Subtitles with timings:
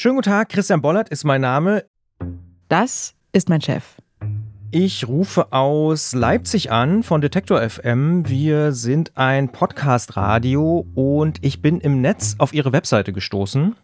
[0.00, 1.84] Schönen guten Tag, Christian Bollert ist mein Name.
[2.68, 3.98] Das ist mein Chef.
[4.70, 8.26] Ich rufe aus Leipzig an von Detektor FM.
[8.26, 13.76] Wir sind ein Podcast-Radio und ich bin im Netz auf Ihre Webseite gestoßen.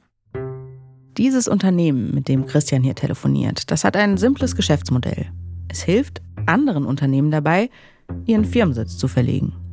[1.18, 5.27] Dieses Unternehmen, mit dem Christian hier telefoniert, das hat ein simples Geschäftsmodell.
[5.69, 7.69] Es hilft anderen Unternehmen dabei,
[8.25, 9.66] ihren Firmensitz zu verlegen.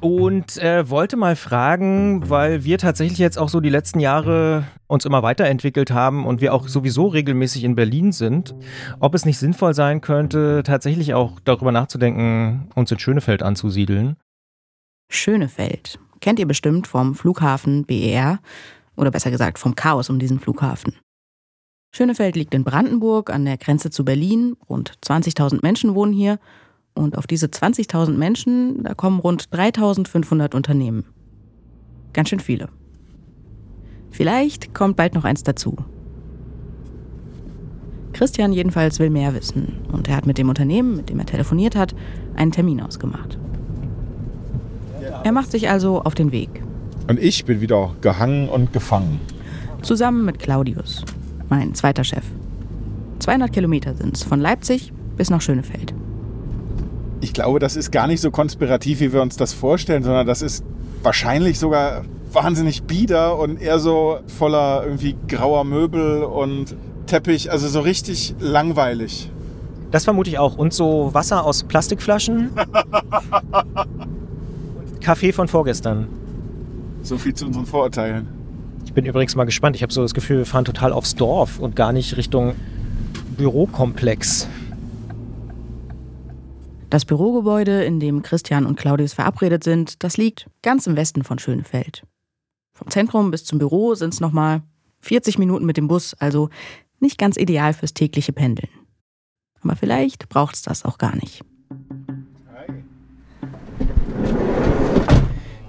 [0.00, 5.04] Und äh, wollte mal fragen, weil wir tatsächlich jetzt auch so die letzten Jahre uns
[5.04, 8.54] immer weiterentwickelt haben und wir auch sowieso regelmäßig in Berlin sind,
[8.98, 14.16] ob es nicht sinnvoll sein könnte, tatsächlich auch darüber nachzudenken, uns in Schönefeld anzusiedeln.
[15.10, 18.38] Schönefeld kennt ihr bestimmt vom Flughafen BER
[18.96, 20.96] oder besser gesagt vom Chaos um diesen Flughafen.
[21.92, 24.56] Schönefeld liegt in Brandenburg an der Grenze zu Berlin.
[24.68, 26.38] Rund 20.000 Menschen wohnen hier
[26.94, 31.04] und auf diese 20.000 Menschen, da kommen rund 3.500 Unternehmen.
[32.12, 32.68] Ganz schön viele.
[34.10, 35.76] Vielleicht kommt bald noch eins dazu.
[38.12, 41.76] Christian jedenfalls will mehr wissen und er hat mit dem Unternehmen, mit dem er telefoniert
[41.76, 41.94] hat,
[42.34, 43.38] einen Termin ausgemacht.
[45.24, 46.62] Er macht sich also auf den Weg.
[47.08, 49.20] Und ich bin wieder gehangen und gefangen.
[49.82, 51.04] Zusammen mit Claudius,
[51.48, 52.24] mein zweiter Chef.
[53.20, 55.94] 200 Kilometer sind es von Leipzig bis nach Schönefeld
[57.20, 60.42] ich glaube, das ist gar nicht so konspirativ, wie wir uns das vorstellen, sondern das
[60.42, 60.64] ist
[61.02, 66.76] wahrscheinlich sogar wahnsinnig bieder und eher so voller irgendwie grauer Möbel und
[67.06, 69.30] Teppich, also so richtig langweilig.
[69.90, 70.56] Das vermute ich auch.
[70.56, 72.50] Und so Wasser aus Plastikflaschen.
[75.00, 76.06] Kaffee von vorgestern.
[77.02, 78.28] So viel zu unseren Vorurteilen.
[78.84, 79.74] Ich bin übrigens mal gespannt.
[79.74, 82.54] Ich habe so das Gefühl, wir fahren total aufs Dorf und gar nicht Richtung
[83.36, 84.48] Bürokomplex.
[86.90, 91.38] Das Bürogebäude, in dem Christian und Claudius verabredet sind, das liegt ganz im Westen von
[91.38, 92.02] Schönefeld.
[92.72, 94.62] Vom Zentrum bis zum Büro sind es nochmal
[94.98, 96.50] 40 Minuten mit dem Bus, also
[96.98, 98.70] nicht ganz ideal fürs tägliche Pendeln.
[99.62, 101.44] Aber vielleicht braucht es das auch gar nicht.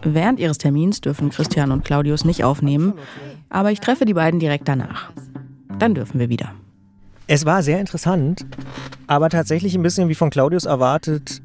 [0.03, 2.94] Während ihres Termins dürfen Christian und Claudius nicht aufnehmen,
[3.50, 5.12] aber ich treffe die beiden direkt danach.
[5.78, 6.56] Dann dürfen wir wieder.
[7.27, 8.45] Es war sehr interessant,
[9.07, 11.41] aber tatsächlich ein bisschen wie von Claudius erwartet,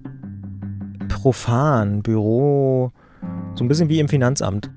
[1.09, 2.92] profan, Büro,
[3.54, 4.70] so ein bisschen wie im Finanzamt.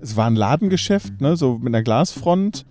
[0.00, 2.64] Es war ein Ladengeschäft, ne, so mit einer Glasfront,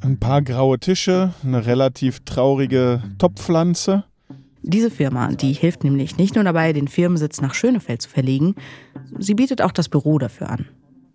[0.00, 4.04] ein paar graue Tische, eine relativ traurige Topfpflanze.
[4.62, 8.54] Diese Firma, die hilft nämlich nicht nur dabei, den Firmensitz nach Schönefeld zu verlegen,
[9.18, 10.66] sie bietet auch das Büro dafür an.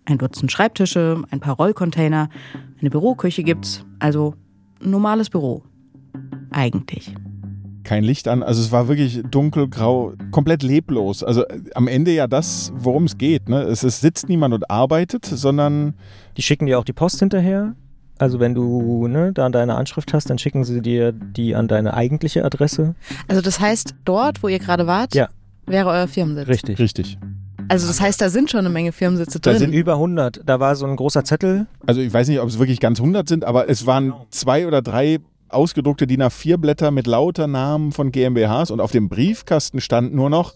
[0.06, 2.30] Ein Dutzend Schreibtische, ein paar Rollcontainer,
[2.80, 4.36] eine Büroküche gibt's, also
[4.82, 5.64] normales Büro.
[6.52, 7.14] Eigentlich.
[7.84, 11.24] Kein Licht an, also es war wirklich dunkelgrau, komplett leblos.
[11.24, 13.48] Also äh, am Ende ja das, worum es geht.
[13.48, 13.62] Ne?
[13.62, 15.94] Es, es sitzt niemand und arbeitet, sondern.
[16.36, 17.76] Die schicken dir auch die Post hinterher.
[18.18, 21.94] Also wenn du ne, da deine Anschrift hast, dann schicken sie dir die an deine
[21.94, 22.96] eigentliche Adresse.
[23.28, 25.30] Also das heißt, dort, wo ihr gerade wart, ja.
[25.66, 26.48] wäre euer Firmensitz.
[26.48, 26.80] Richtig.
[26.80, 27.18] Richtig.
[27.70, 29.54] Also das heißt, da sind schon eine Menge Firmensitze drin.
[29.54, 30.42] Da sind über 100.
[30.46, 31.68] Da war so ein großer Zettel.
[31.86, 34.82] Also ich weiß nicht, ob es wirklich ganz 100 sind, aber es waren zwei oder
[34.82, 40.14] drei ausgedruckte DIN A4 Blätter mit lauter Namen von GmbHs und auf dem Briefkasten stand
[40.14, 40.54] nur noch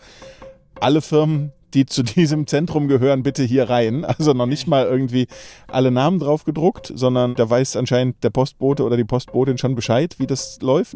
[0.80, 4.06] alle Firmen, die zu diesem Zentrum gehören, bitte hier rein.
[4.19, 5.28] Also noch nicht mal irgendwie
[5.68, 10.16] alle Namen drauf gedruckt, sondern da weiß anscheinend der Postbote oder die Postbotin schon Bescheid,
[10.19, 10.96] wie das läuft.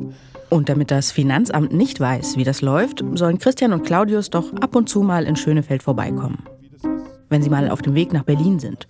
[0.49, 4.75] Und damit das Finanzamt nicht weiß, wie das läuft, sollen Christian und Claudius doch ab
[4.75, 6.43] und zu mal in Schönefeld vorbeikommen.
[7.29, 8.87] Wenn sie mal auf dem Weg nach Berlin sind,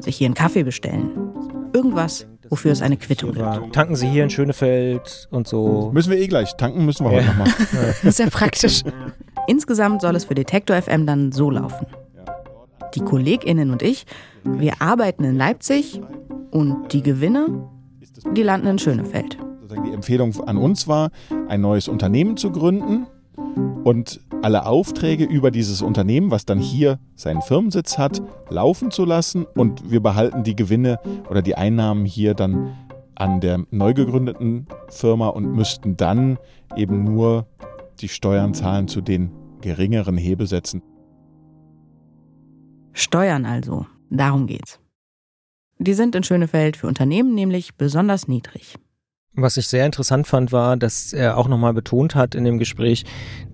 [0.00, 1.10] sich hier einen Kaffee bestellen.
[1.72, 3.72] Irgendwas, wofür es eine Quittung gibt.
[3.72, 5.90] Tanken Sie hier in Schönefeld und so.
[5.94, 6.56] Müssen wir eh gleich.
[6.56, 7.18] Tanken müssen wir ja.
[7.18, 7.48] heute nochmal.
[7.72, 8.82] Das ist ja praktisch.
[9.46, 11.86] Insgesamt soll es für Detektor FM dann so laufen.
[12.94, 14.04] Die KollegInnen und ich,
[14.42, 16.00] wir arbeiten in Leipzig
[16.50, 17.68] und die Gewinne,
[18.36, 19.38] die landen in Schönefeld.
[19.86, 21.10] Die Empfehlung an uns war,
[21.48, 23.06] ein neues Unternehmen zu gründen
[23.84, 29.44] und alle Aufträge über dieses Unternehmen, was dann hier seinen Firmensitz hat, laufen zu lassen
[29.44, 30.98] und wir behalten die Gewinne
[31.28, 32.76] oder die Einnahmen hier dann
[33.14, 36.38] an der neu gegründeten Firma und müssten dann
[36.76, 37.46] eben nur
[38.00, 39.30] die Steuern zahlen zu den
[39.60, 40.82] geringeren Hebelsätzen.
[42.92, 44.80] Steuern also, darum geht's.
[45.78, 48.76] Die sind in Schönefeld für Unternehmen nämlich besonders niedrig.
[49.42, 53.04] Was ich sehr interessant fand, war, dass er auch nochmal betont hat in dem Gespräch,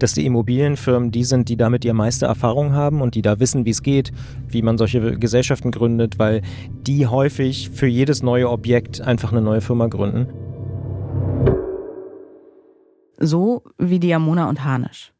[0.00, 3.64] dass die Immobilienfirmen die sind, die damit die meiste Erfahrung haben und die da wissen,
[3.64, 4.10] wie es geht,
[4.48, 6.42] wie man solche Gesellschaften gründet, weil
[6.86, 10.26] die häufig für jedes neue Objekt einfach eine neue Firma gründen.
[13.18, 15.12] So wie Diamona und Harnisch.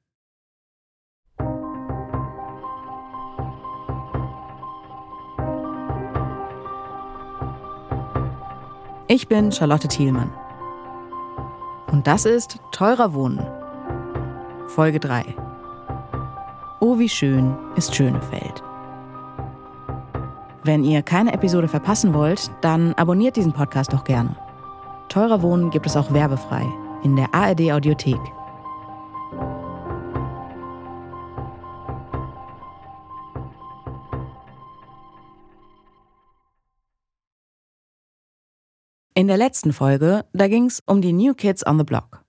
[9.09, 10.33] Ich bin Charlotte Thielmann.
[11.97, 13.41] Und das ist Teurer Wohnen.
[14.67, 15.25] Folge 3.
[16.79, 18.63] Oh, wie schön ist Schönefeld.
[20.63, 24.37] Wenn ihr keine Episode verpassen wollt, dann abonniert diesen Podcast doch gerne.
[25.09, 26.67] Teurer Wohnen gibt es auch werbefrei
[27.03, 28.21] in der ARD Audiothek.
[39.19, 42.23] In der letzten Folge, da ging es um die New Kids on the Block.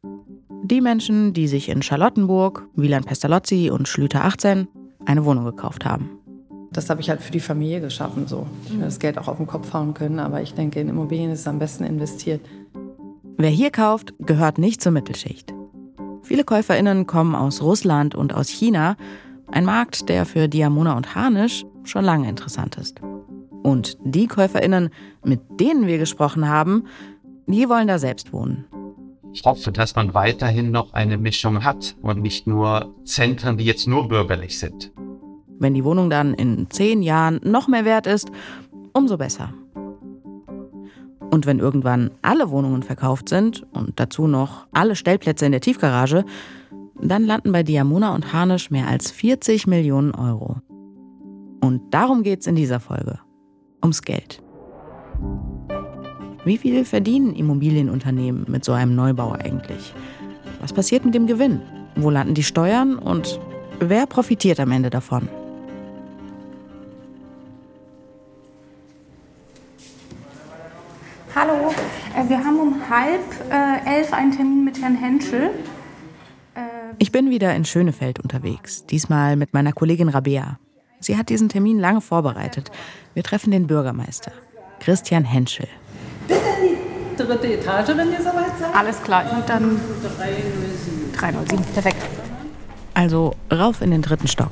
[0.63, 4.69] Die Menschen, die sich in Charlottenburg, Wieland Pestalozzi und Schlüter 18
[5.05, 6.09] eine Wohnung gekauft haben.
[6.71, 8.25] Das habe ich halt für die Familie geschaffen.
[8.25, 8.47] So.
[8.63, 11.29] Ich will das Geld auch auf den Kopf hauen können, aber ich denke, in Immobilien
[11.29, 12.39] ist es am besten investiert.
[13.35, 15.53] Wer hier kauft, gehört nicht zur Mittelschicht.
[16.23, 18.95] Viele KäuferInnen kommen aus Russland und aus China,
[19.51, 23.01] ein Markt, der für Diamona und Harnisch schon lange interessant ist.
[23.67, 24.91] Und die KäuferInnen,
[25.25, 26.85] mit denen wir gesprochen haben,
[27.47, 28.63] die wollen da selbst wohnen.
[29.33, 33.85] Ich hoffe, dass man weiterhin noch eine Mischung hat und nicht nur Zentren, die jetzt
[33.85, 34.93] nur bürgerlich sind.
[35.59, 38.31] Wenn die Wohnung dann in zehn Jahren noch mehr wert ist,
[38.93, 39.53] umso besser.
[41.29, 46.23] Und wenn irgendwann alle Wohnungen verkauft sind und dazu noch alle Stellplätze in der Tiefgarage,
[47.01, 50.61] dann landen bei Diamona und Harnisch mehr als 40 Millionen Euro.
[51.59, 53.19] Und darum geht es in dieser Folge.
[53.81, 54.41] Ums Geld.
[56.45, 59.93] Wie viel verdienen Immobilienunternehmen mit so einem Neubau eigentlich?
[60.61, 61.61] Was passiert mit dem Gewinn?
[61.95, 63.39] Wo landen die Steuern und
[63.79, 65.27] wer profitiert am Ende davon?
[71.35, 71.71] Hallo,
[72.15, 73.21] äh, wir haben um halb
[73.51, 75.51] äh, elf einen Termin mit Herrn Henschel.
[76.55, 76.61] Äh,
[76.97, 80.57] ich bin wieder in Schönefeld unterwegs, diesmal mit meiner Kollegin Rabea.
[80.99, 82.71] Sie hat diesen Termin lange vorbereitet.
[83.13, 84.31] Wir treffen den Bürgermeister,
[84.79, 85.67] Christian Henschel.
[86.27, 86.77] Bitte in
[87.11, 88.75] die dritte Etage, wenn ihr soweit seid.
[88.75, 89.79] Alles klar, und dann
[91.13, 91.63] 307.
[91.73, 92.05] Perfekt.
[92.93, 94.51] Also rauf in den dritten Stock.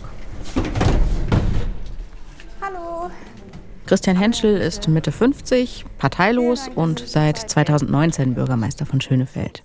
[3.86, 9.62] Christian Henschel ist Mitte 50, parteilos und seit 2019 Bürgermeister von Schönefeld.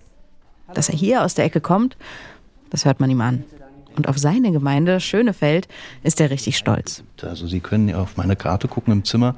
[0.75, 1.97] Dass er hier aus der Ecke kommt,
[2.69, 3.45] das hört man ihm an.
[3.97, 5.69] Und auf seine Gemeinde Schönefeld
[6.03, 7.03] ist er richtig stolz.
[7.23, 9.35] Also Sie können auf meine Karte gucken im Zimmer.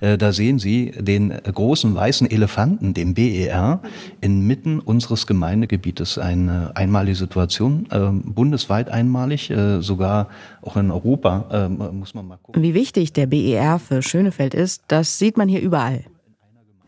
[0.00, 3.80] Äh, da sehen Sie den großen weißen Elefanten, den BER,
[4.20, 6.18] inmitten unseres Gemeindegebietes.
[6.18, 10.28] Eine einmalige Situation, ähm, bundesweit einmalig, äh, sogar
[10.62, 12.62] auch in Europa ähm, muss man mal gucken.
[12.62, 16.04] Wie wichtig der BER für Schönefeld ist, das sieht man hier überall.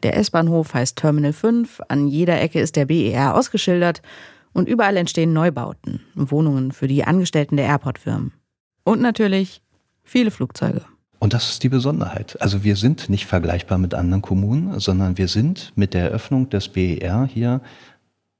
[0.02, 4.02] Der S-Bahnhof heißt Terminal 5, an jeder Ecke ist der BER ausgeschildert
[4.52, 8.32] und überall entstehen Neubauten, Wohnungen für die Angestellten der Airport-Firmen.
[8.84, 9.62] Und natürlich
[10.02, 10.82] viele Flugzeuge.
[11.18, 12.36] Und das ist die Besonderheit.
[12.40, 16.68] Also wir sind nicht vergleichbar mit anderen Kommunen, sondern wir sind mit der Eröffnung des
[16.68, 17.60] BER hier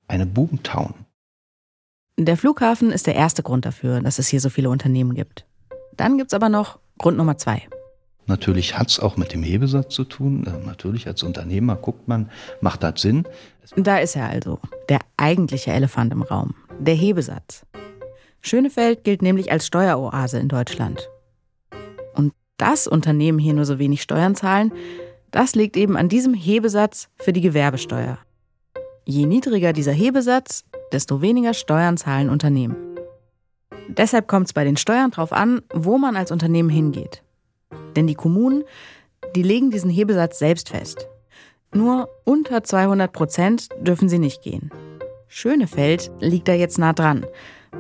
[0.09, 0.95] eine Boomtown.
[2.19, 5.47] Der Flughafen ist der erste Grund dafür, dass es hier so viele Unternehmen gibt.
[5.97, 7.63] Dann gibt es aber noch Grund Nummer zwei.
[8.33, 10.47] Natürlich hat es auch mit dem Hebesatz zu tun.
[10.47, 12.31] Äh, natürlich als Unternehmer guckt man,
[12.63, 13.25] macht das Sinn?
[13.77, 14.59] Da ist er also,
[14.89, 17.67] der eigentliche Elefant im Raum, der Hebesatz.
[18.41, 21.11] Schönefeld gilt nämlich als Steueroase in Deutschland.
[22.15, 24.73] Und dass Unternehmen hier nur so wenig Steuern zahlen,
[25.31, 28.17] das liegt eben an diesem Hebesatz für die Gewerbesteuer.
[29.05, 32.77] Je niedriger dieser Hebesatz, desto weniger Steuern zahlen Unternehmen.
[33.89, 37.23] Deshalb kommt es bei den Steuern darauf an, wo man als Unternehmen hingeht.
[37.97, 38.65] Denn die Kommunen,
[39.35, 41.09] die legen diesen Hebesatz selbst fest.
[41.75, 44.71] Nur unter 200 Prozent dürfen sie nicht gehen.
[45.29, 47.27] Schönefeld liegt da jetzt nah dran,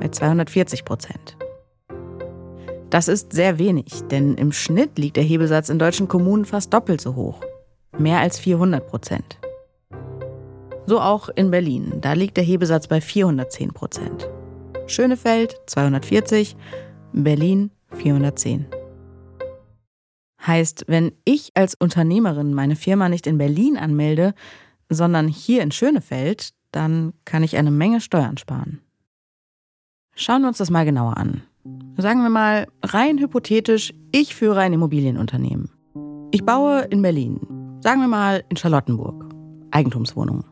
[0.00, 1.36] bei 240 Prozent.
[2.88, 7.00] Das ist sehr wenig, denn im Schnitt liegt der Hebesatz in deutschen Kommunen fast doppelt
[7.00, 7.40] so hoch.
[7.98, 9.38] Mehr als 400 Prozent.
[10.86, 14.28] So auch in Berlin, da liegt der Hebesatz bei 410 Prozent.
[14.86, 16.56] Schönefeld 240,
[17.12, 18.66] Berlin 410.
[20.46, 24.34] Heißt, wenn ich als Unternehmerin meine Firma nicht in Berlin anmelde,
[24.88, 28.80] sondern hier in Schönefeld, dann kann ich eine Menge Steuern sparen.
[30.14, 31.42] Schauen wir uns das mal genauer an.
[31.96, 35.70] Sagen wir mal, rein hypothetisch, ich führe ein Immobilienunternehmen.
[36.32, 37.40] Ich baue in Berlin,
[37.80, 39.32] sagen wir mal in Charlottenburg,
[39.70, 40.44] Eigentumswohnungen.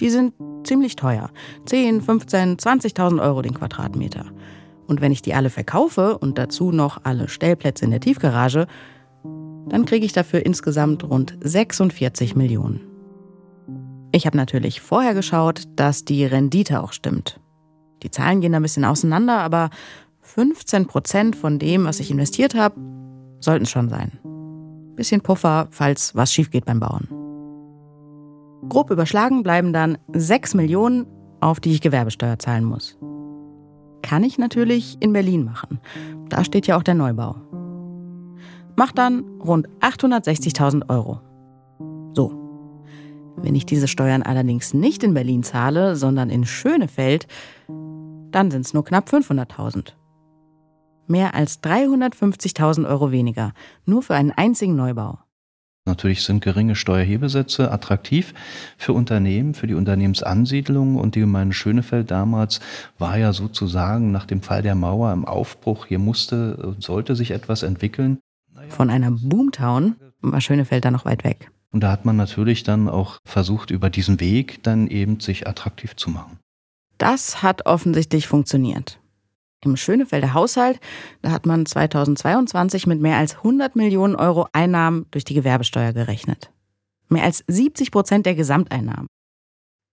[0.00, 1.30] Die sind ziemlich teuer,
[1.66, 4.26] 10, 15, 20.000 Euro den Quadratmeter.
[4.88, 8.66] Und wenn ich die alle verkaufe und dazu noch alle Stellplätze in der Tiefgarage,
[9.68, 12.80] dann kriege ich dafür insgesamt rund 46 Millionen.
[14.12, 17.38] Ich habe natürlich vorher geschaut, dass die Rendite auch stimmt.
[18.02, 19.68] Die Zahlen gehen da ein bisschen auseinander, aber
[20.22, 22.80] 15 Prozent von dem, was ich investiert habe,
[23.40, 24.18] sollten es schon sein.
[24.96, 27.08] Bisschen Puffer, falls was schief geht beim Bauen.
[28.68, 31.06] Grob überschlagen bleiben dann 6 Millionen,
[31.40, 32.98] auf die ich Gewerbesteuer zahlen muss.
[34.02, 35.80] Kann ich natürlich in Berlin machen.
[36.28, 37.36] Da steht ja auch der Neubau.
[38.76, 41.20] Macht dann rund 860.000 Euro.
[42.14, 42.32] So.
[43.36, 47.26] Wenn ich diese Steuern allerdings nicht in Berlin zahle, sondern in Schönefeld,
[47.68, 49.92] dann sind es nur knapp 500.000.
[51.06, 53.52] Mehr als 350.000 Euro weniger,
[53.86, 55.18] nur für einen einzigen Neubau.
[55.88, 58.34] Natürlich sind geringe Steuerhebesätze attraktiv
[58.76, 62.60] für Unternehmen, für die Unternehmensansiedlung und die Gemeinde Schönefeld damals
[62.98, 65.86] war ja sozusagen nach dem Fall der Mauer im Aufbruch.
[65.86, 68.18] Hier musste und sollte sich etwas entwickeln.
[68.68, 71.50] Von einer Boomtown war Schönefeld da noch weit weg.
[71.70, 75.96] Und da hat man natürlich dann auch versucht, über diesen Weg dann eben sich attraktiv
[75.96, 76.38] zu machen.
[76.98, 78.97] Das hat offensichtlich funktioniert.
[79.64, 80.78] Im Schönefelder Haushalt,
[81.22, 86.50] da hat man 2022 mit mehr als 100 Millionen Euro Einnahmen durch die Gewerbesteuer gerechnet.
[87.08, 89.08] Mehr als 70 Prozent der Gesamteinnahmen.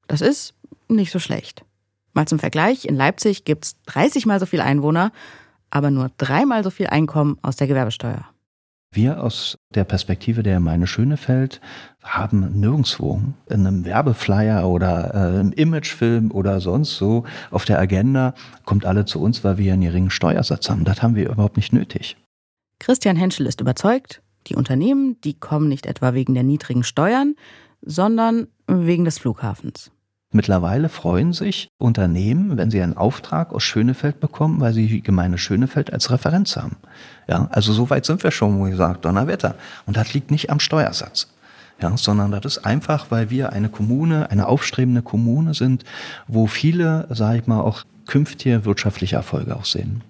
[0.08, 0.54] Das ist
[0.88, 1.66] nicht so schlecht.
[2.14, 5.12] Mal zum Vergleich, in Leipzig gibt es 30 mal so viele Einwohner,
[5.72, 8.30] aber nur dreimal so viel Einkommen aus der Gewerbesteuer.
[8.96, 11.60] Wir aus der Perspektive der Gemeinde Schönefeld
[12.02, 18.34] haben nirgendwo in einem Werbeflyer oder äh, im Imagefilm oder sonst so auf der Agenda,
[18.64, 20.86] kommt alle zu uns, weil wir einen geringen Steuersatz haben.
[20.86, 22.16] Das haben wir überhaupt nicht nötig.
[22.80, 27.36] Christian Henschel ist überzeugt, die Unternehmen, die kommen nicht etwa wegen der niedrigen Steuern,
[27.82, 29.92] sondern wegen des Flughafens.
[30.36, 35.38] Mittlerweile freuen sich Unternehmen, wenn sie einen Auftrag aus Schönefeld bekommen, weil sie die Gemeinde
[35.38, 36.76] Schönefeld als Referenz haben.
[37.30, 39.56] Ja, also so weit sind wir schon, wo ich sage, Donnerwetter.
[39.86, 41.30] Und das liegt nicht am Steuersatz.
[41.82, 45.86] Ja, sondern das ist einfach, weil wir eine Kommune, eine aufstrebende Kommune sind,
[46.28, 50.04] wo viele, sage ich mal, auch künftige wirtschaftliche Erfolge auch sehen.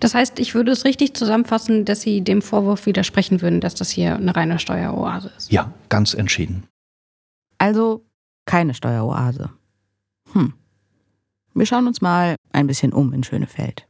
[0.00, 3.90] Das heißt, ich würde es richtig zusammenfassen, dass Sie dem Vorwurf widersprechen würden, dass das
[3.90, 5.52] hier eine reine Steueroase ist.
[5.52, 6.64] Ja, ganz entschieden.
[7.58, 8.04] Also
[8.46, 9.50] keine Steueroase.
[10.32, 10.54] Hm.
[11.54, 13.86] Wir schauen uns mal ein bisschen um in Schönefeld.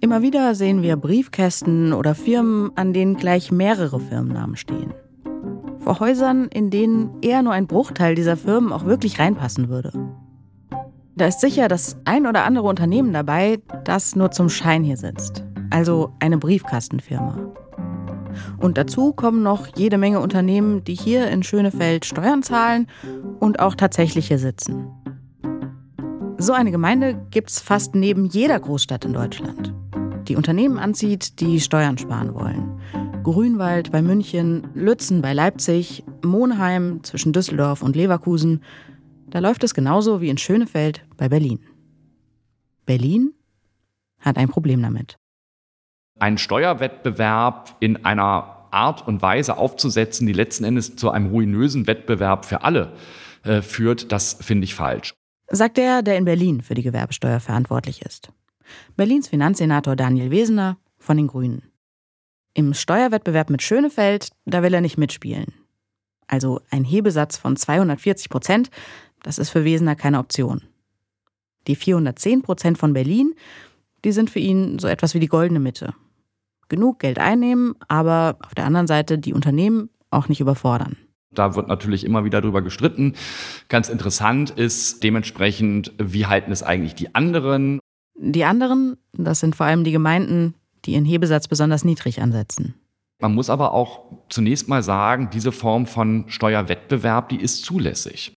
[0.00, 4.94] Immer wieder sehen wir Briefkästen oder Firmen, an denen gleich mehrere Firmennamen stehen.
[5.80, 9.92] Vor Häusern, in denen eher nur ein Bruchteil dieser Firmen auch wirklich reinpassen würde.
[11.16, 15.44] Da ist sicher das ein oder andere Unternehmen dabei, das nur zum Schein hier sitzt.
[15.70, 17.54] Also eine Briefkastenfirma.
[18.58, 22.86] Und dazu kommen noch jede Menge Unternehmen, die hier in Schönefeld Steuern zahlen
[23.40, 24.88] und auch tatsächlich hier sitzen.
[26.38, 29.72] So eine Gemeinde gibt es fast neben jeder Großstadt in Deutschland.
[30.28, 32.78] Die Unternehmen anzieht, die Steuern sparen wollen.
[33.22, 38.62] Grünwald bei München, Lützen bei Leipzig, Monheim zwischen Düsseldorf und Leverkusen.
[39.30, 41.60] Da läuft es genauso wie in Schönefeld bei Berlin.
[42.84, 43.32] Berlin
[44.20, 45.16] hat ein Problem damit
[46.18, 52.44] einen Steuerwettbewerb in einer Art und Weise aufzusetzen, die letzten Endes zu einem ruinösen Wettbewerb
[52.44, 52.92] für alle
[53.44, 55.14] äh, führt, das finde ich falsch.
[55.48, 58.30] Sagt der, der in Berlin für die Gewerbesteuer verantwortlich ist.
[58.96, 61.62] Berlins Finanzsenator Daniel Wesener von den Grünen.
[62.52, 65.54] Im Steuerwettbewerb mit Schönefeld, da will er nicht mitspielen.
[66.26, 68.70] Also ein Hebesatz von 240 Prozent,
[69.22, 70.62] das ist für Wesener keine Option.
[71.68, 73.34] Die 410 Prozent von Berlin,
[74.04, 75.94] die sind für ihn so etwas wie die goldene Mitte
[76.68, 80.96] genug Geld einnehmen, aber auf der anderen Seite die Unternehmen auch nicht überfordern.
[81.30, 83.14] Da wird natürlich immer wieder drüber gestritten.
[83.68, 87.78] Ganz interessant ist dementsprechend, wie halten es eigentlich die anderen?
[88.18, 90.54] Die anderen, das sind vor allem die Gemeinden,
[90.84, 92.74] die ihren Hebesatz besonders niedrig ansetzen.
[93.20, 98.34] Man muss aber auch zunächst mal sagen, diese Form von Steuerwettbewerb, die ist zulässig.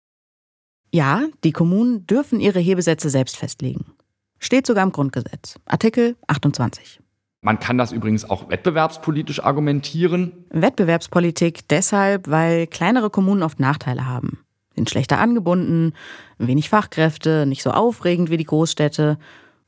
[0.91, 3.93] Ja, die Kommunen dürfen ihre Hebesätze selbst festlegen.
[4.39, 7.00] Steht sogar im Grundgesetz, Artikel 28.
[7.41, 10.46] Man kann das übrigens auch wettbewerbspolitisch argumentieren.
[10.50, 14.39] Wettbewerbspolitik deshalb, weil kleinere Kommunen oft Nachteile haben.
[14.75, 15.93] Sind schlechter angebunden,
[16.38, 19.17] wenig Fachkräfte, nicht so aufregend wie die Großstädte.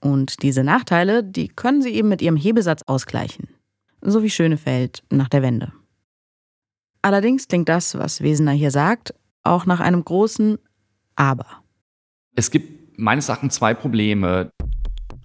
[0.01, 3.47] Und diese Nachteile, die können sie eben mit ihrem Hebesatz ausgleichen.
[4.01, 5.71] So wie Schönefeld nach der Wende.
[7.01, 9.13] Allerdings klingt das, was Wesener hier sagt,
[9.43, 10.57] auch nach einem großen
[11.15, 11.45] Aber.
[12.35, 14.51] Es gibt meines Erachtens zwei Probleme.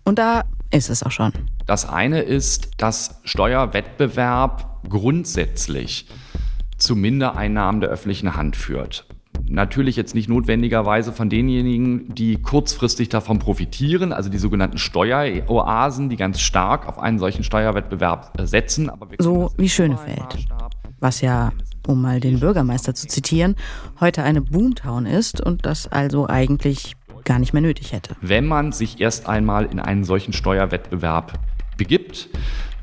[0.04, 1.32] Und da ist es auch schon.
[1.66, 6.06] Das eine ist, dass Steuerwettbewerb grundsätzlich
[6.78, 9.06] zu Mindereinnahmen der öffentlichen Hand führt.
[9.48, 16.16] Natürlich jetzt nicht notwendigerweise von denjenigen, die kurzfristig davon profitieren, also die sogenannten Steueroasen, die
[16.16, 18.90] ganz stark auf einen solchen Steuerwettbewerb setzen.
[19.18, 20.46] so wie Schönefeld,
[21.00, 21.50] was ja,
[21.86, 23.56] um mal den Bürgermeister zu zitieren,
[24.00, 26.94] heute eine Boomtown ist und das also eigentlich
[27.24, 28.16] gar nicht mehr nötig hätte.
[28.20, 31.38] Wenn man sich erst einmal in einen solchen Steuerwettbewerb
[31.76, 32.28] begibt.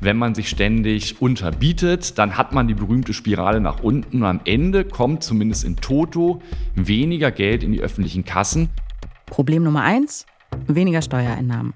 [0.00, 4.40] Wenn man sich ständig unterbietet, dann hat man die berühmte Spirale nach unten und am
[4.44, 6.42] Ende kommt zumindest in Toto
[6.74, 8.68] weniger Geld in die öffentlichen Kassen.
[9.26, 10.26] Problem Nummer eins,
[10.66, 11.74] weniger Steuereinnahmen.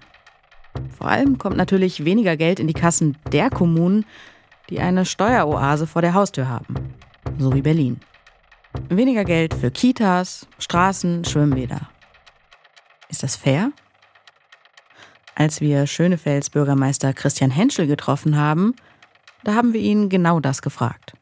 [0.97, 4.05] Vor allem kommt natürlich weniger Geld in die Kassen der Kommunen,
[4.71, 6.75] die eine Steueroase vor der Haustür haben,
[7.39, 8.01] so wie Berlin.
[8.89, 11.89] Weniger Geld für Kitas, Straßen, Schwimmbäder.
[13.09, 13.73] Ist das fair?
[15.39, 18.75] Als wir Schönefelds Bürgermeister Christian Henschel getroffen haben,
[19.45, 21.13] da haben wir ihn genau das gefragt.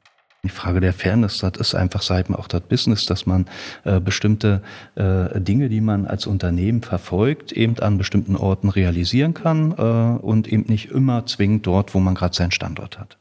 [0.42, 3.44] Die Frage der Fairness, das ist einfach seit auch das Business, dass man
[3.85, 4.62] äh, bestimmte
[4.94, 10.49] äh, Dinge, die man als Unternehmen verfolgt, eben an bestimmten Orten realisieren kann äh, und
[10.49, 13.18] eben nicht immer zwingend dort, wo man gerade seinen Standort hat.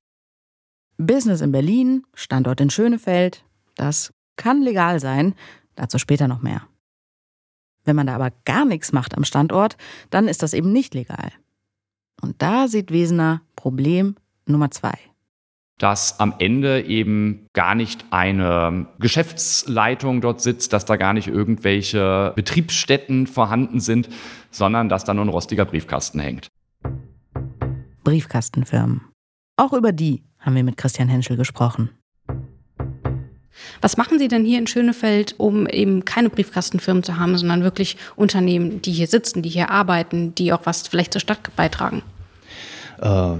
[0.97, 3.43] Business in Berlin, Standort in Schönefeld,
[3.75, 5.35] das kann legal sein,
[5.75, 6.61] dazu später noch mehr.
[7.85, 9.77] Wenn man da aber gar nichts macht am Standort,
[10.09, 11.31] dann ist das eben nicht legal.
[12.21, 14.15] Und da sieht Wesener Problem
[14.45, 14.97] Nummer zwei.
[15.77, 22.31] Dass am Ende eben gar nicht eine Geschäftsleitung dort sitzt, dass da gar nicht irgendwelche
[22.35, 24.09] Betriebsstätten vorhanden sind,
[24.51, 26.47] sondern dass da nur ein rostiger Briefkasten hängt.
[28.03, 29.01] Briefkastenfirmen.
[29.57, 31.89] Auch über die haben wir mit Christian Henschel gesprochen.
[33.81, 37.97] Was machen Sie denn hier in Schönefeld, um eben keine Briefkastenfirmen zu haben, sondern wirklich
[38.15, 42.03] Unternehmen, die hier sitzen, die hier arbeiten, die auch was vielleicht zur Stadt beitragen?
[43.01, 43.37] Äh,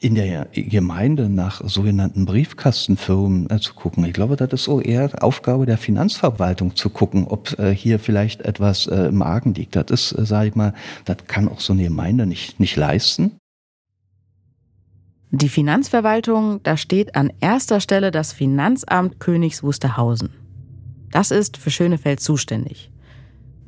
[0.00, 4.04] in der Gemeinde nach sogenannten Briefkastenfirmen äh, zu gucken.
[4.06, 8.40] Ich glaube, das ist so eher Aufgabe der Finanzverwaltung zu gucken, ob äh, hier vielleicht
[8.40, 9.76] etwas im Argen liegt.
[9.76, 10.72] Das ist, äh, sage ich mal,
[11.04, 13.39] das kann auch so eine Gemeinde nicht, nicht leisten.
[15.32, 20.30] Die Finanzverwaltung, da steht an erster Stelle das Finanzamt Königs Wusterhausen.
[21.12, 22.90] Das ist für Schönefeld zuständig.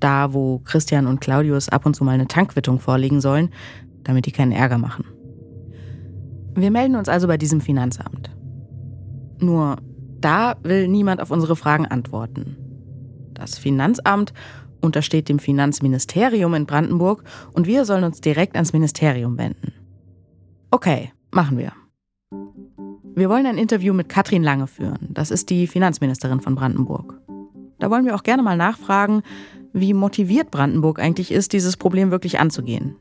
[0.01, 3.51] Da, wo Christian und Claudius ab und zu mal eine Tankquittung vorlegen sollen,
[4.03, 5.05] damit die keinen Ärger machen.
[6.57, 8.31] Wir melden uns also bei diesem Finanzamt.
[9.39, 9.77] Nur,
[10.21, 12.57] da will niemand auf unsere Fragen antworten.
[13.35, 14.33] Das Finanzamt
[14.81, 19.73] untersteht dem Finanzministerium in Brandenburg und wir sollen uns direkt ans Ministerium wenden.
[20.73, 21.73] Okay, Machen wir.
[23.15, 25.09] Wir wollen ein Interview mit Katrin Lange führen.
[25.11, 27.21] Das ist die Finanzministerin von Brandenburg.
[27.79, 29.23] Da wollen wir auch gerne mal nachfragen,
[29.73, 32.97] wie motiviert Brandenburg eigentlich ist, dieses Problem wirklich anzugehen.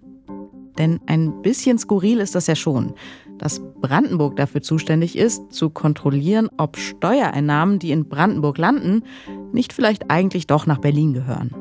[0.78, 2.94] Denn ein bisschen skurril ist das ja schon,
[3.38, 9.04] dass Brandenburg dafür zuständig ist, zu kontrollieren, ob Steuereinnahmen, die in Brandenburg landen,
[9.52, 11.54] nicht vielleicht eigentlich doch nach Berlin gehören.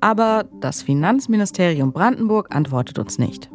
[0.00, 3.50] Aber das Finanzministerium Brandenburg antwortet uns nicht.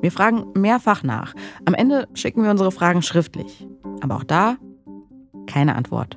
[0.00, 1.34] Wir fragen mehrfach nach.
[1.64, 3.66] Am Ende schicken wir unsere Fragen schriftlich.
[4.00, 4.56] Aber auch da
[5.46, 6.16] keine Antwort.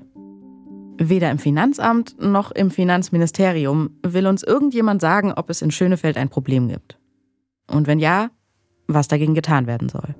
[0.98, 6.30] Weder im Finanzamt noch im Finanzministerium will uns irgendjemand sagen, ob es in Schönefeld ein
[6.30, 7.00] Problem gibt.
[7.70, 8.30] Und wenn ja,
[8.88, 10.16] was dagegen getan werden soll.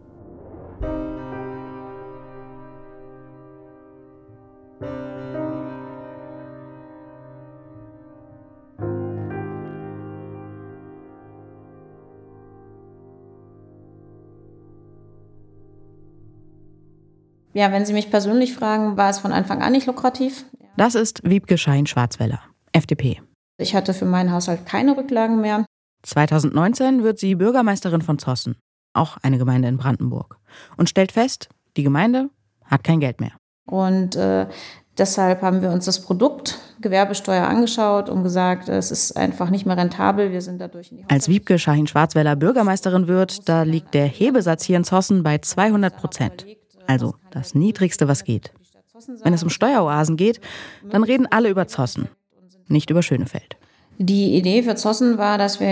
[17.54, 20.46] Ja, wenn Sie mich persönlich fragen, war es von Anfang an nicht lukrativ.
[20.76, 22.40] Das ist Wiebke Schein-Schwarzweller,
[22.72, 23.22] FDP.
[23.60, 25.66] Ich hatte für meinen Haushalt keine Rücklagen mehr.
[26.02, 28.56] 2019 wird sie Bürgermeisterin von Zossen,
[28.94, 30.38] auch eine Gemeinde in Brandenburg,
[30.78, 32.30] und stellt fest, die Gemeinde
[32.66, 33.34] hat kein Geld mehr.
[33.66, 34.48] Und äh,
[34.98, 39.78] deshalb haben wir uns das Produkt Gewerbesteuer angeschaut und gesagt, es ist einfach nicht mehr
[39.78, 40.32] rentabel.
[40.32, 44.78] Wir sind dadurch in die Als Wiebke Schahin-Schwarzweller Bürgermeisterin wird, da liegt der Hebesatz hier
[44.78, 46.46] in Zossen bei 200 Prozent.
[46.88, 48.54] Also das Niedrigste, was geht.
[49.24, 50.40] Wenn es um Steueroasen geht,
[50.90, 52.08] dann reden alle über Zossen,
[52.68, 53.58] nicht über Schönefeld.
[53.98, 55.72] Die Idee für Zossen war, dass wir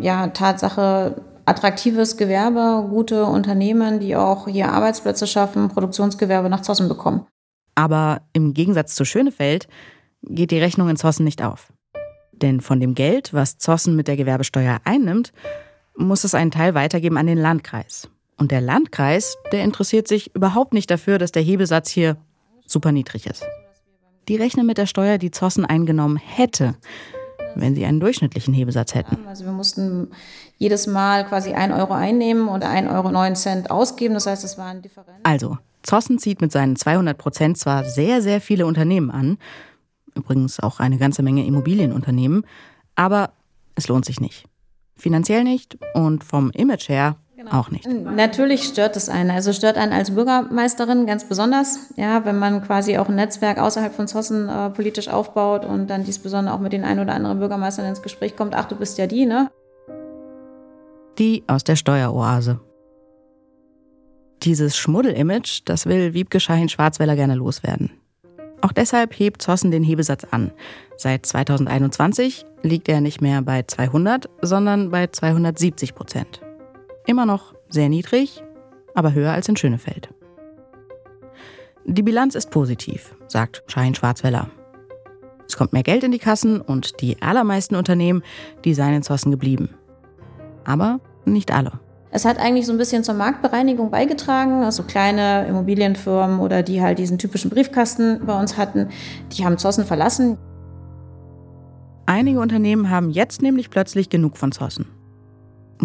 [0.00, 7.26] ja Tatsache attraktives Gewerbe, gute Unternehmen, die auch hier Arbeitsplätze schaffen, Produktionsgewerbe nach Zossen bekommen.
[7.74, 9.66] Aber im Gegensatz zu Schönefeld
[10.22, 11.72] geht die Rechnung in Zossen nicht auf.
[12.32, 15.32] Denn von dem Geld, was Zossen mit der Gewerbesteuer einnimmt,
[15.96, 18.08] muss es einen Teil weitergeben an den Landkreis.
[18.38, 22.16] Und der Landkreis, der interessiert sich überhaupt nicht dafür, dass der Hebesatz hier
[22.66, 23.44] super niedrig ist.
[24.28, 26.76] Die rechnen mit der Steuer, die Zossen eingenommen hätte,
[27.54, 29.26] wenn sie einen durchschnittlichen Hebesatz hätten.
[29.26, 30.10] Also wir mussten
[30.58, 34.14] jedes Mal quasi 1 Euro einnehmen und 1,09 Euro ausgeben.
[34.14, 35.18] Das heißt, es war ein Differenz.
[35.24, 39.38] Also, Zossen zieht mit seinen 200 Prozent zwar sehr, sehr viele Unternehmen an,
[40.14, 42.46] übrigens auch eine ganze Menge Immobilienunternehmen,
[42.94, 43.32] aber
[43.74, 44.44] es lohnt sich nicht.
[44.96, 47.58] Finanziell nicht und vom Image her Genau.
[47.58, 47.88] Auch nicht.
[47.88, 49.30] Natürlich stört es einen.
[49.30, 53.92] Also stört einen als Bürgermeisterin ganz besonders, ja, wenn man quasi auch ein Netzwerk außerhalb
[53.92, 57.40] von Zossen äh, politisch aufbaut und dann dies besonders auch mit den ein oder anderen
[57.40, 58.54] Bürgermeistern ins Gespräch kommt.
[58.54, 59.50] Ach, du bist ja die, ne?
[61.18, 62.60] Die aus der Steueroase.
[64.42, 67.90] Dieses Schmuddel-Image, das will Wiebke Schahin-Schwarzweller gerne loswerden.
[68.60, 70.52] Auch deshalb hebt Zossen den Hebesatz an.
[70.96, 76.40] Seit 2021 liegt er nicht mehr bei 200, sondern bei 270 Prozent.
[77.06, 78.42] Immer noch sehr niedrig,
[78.94, 80.10] aber höher als in Schönefeld.
[81.84, 84.50] Die Bilanz ist positiv, sagt Schein Schwarzweller.
[85.48, 88.22] Es kommt mehr Geld in die Kassen und die allermeisten Unternehmen,
[88.64, 89.70] die seien in Zossen geblieben.
[90.64, 91.72] Aber nicht alle.
[92.10, 94.62] Es hat eigentlich so ein bisschen zur Marktbereinigung beigetragen.
[94.62, 98.90] Also kleine Immobilienfirmen oder die halt diesen typischen Briefkasten bei uns hatten,
[99.32, 100.38] die haben Zossen verlassen.
[102.06, 104.86] Einige Unternehmen haben jetzt nämlich plötzlich genug von Zossen.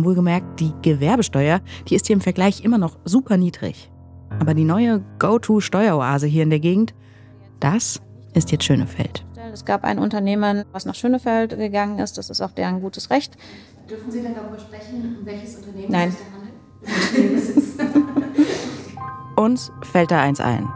[0.03, 3.91] Wohlgemerkt, die Gewerbesteuer, die ist hier im Vergleich immer noch super niedrig.
[4.39, 6.93] Aber die neue Go-To-Steueroase hier in der Gegend,
[7.59, 8.01] das
[8.33, 9.25] ist jetzt Schönefeld.
[9.53, 12.17] Es gab ein Unternehmen, was nach Schönefeld gegangen ist.
[12.17, 13.37] Das ist auch deren gutes Recht.
[13.89, 16.09] Dürfen Sie denn darüber sprechen, um welches Unternehmen Nein.
[16.09, 18.07] es sich da handelt?
[19.37, 20.67] Uns fällt da eins ein.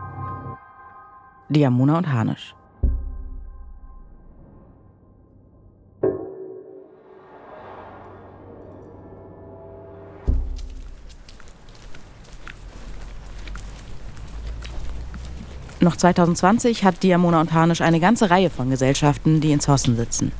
[1.49, 2.55] Diamona und Harnisch.
[15.81, 20.31] Noch 2020 hat Diamona und Harnisch eine ganze Reihe von Gesellschaften, die in Zossen sitzen.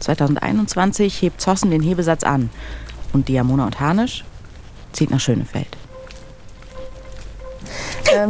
[0.00, 2.50] 2021 hebt Zossen den Hebesatz an
[3.12, 4.24] und Diamona und Harnisch
[4.90, 5.76] zieht nach Schönefeld.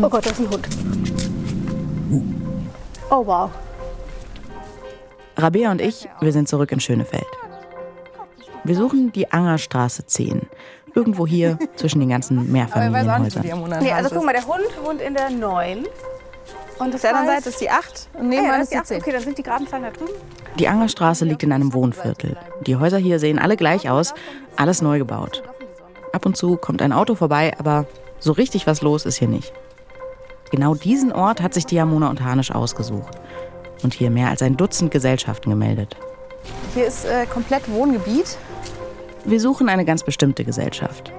[0.02, 0.68] oh Gott, das ist ein Hund.
[3.10, 3.50] Oh wow.
[5.38, 7.24] Rabea und ich, wir sind zurück in Schönefeld.
[8.62, 10.42] Wir suchen die Angerstraße 10.
[11.00, 13.42] Irgendwo hier zwischen den ganzen Mehrfamilienhäusern.
[13.80, 15.86] Nee, also guck mal, der Hund wohnt in der 9.
[16.78, 18.88] Und Auf der anderen Seite ist die 8 und nebenan ah, ja, ist die das
[18.88, 19.00] 10.
[19.00, 20.12] Okay, dann sind die geraden Zahlen da drüben.
[20.58, 22.36] Die Angerstraße liegt in einem Wohnviertel.
[22.66, 24.12] Die Häuser hier sehen alle gleich aus,
[24.56, 25.42] alles neu gebaut.
[26.12, 27.86] Ab und zu kommt ein Auto vorbei, aber
[28.18, 29.54] so richtig was los ist hier nicht.
[30.50, 33.14] Genau diesen Ort hat sich Diamona und Harnisch ausgesucht
[33.82, 35.96] und hier mehr als ein Dutzend Gesellschaften gemeldet.
[36.74, 38.36] Hier ist äh, komplett Wohngebiet.
[39.24, 41.12] Wir suchen eine ganz bestimmte Gesellschaft.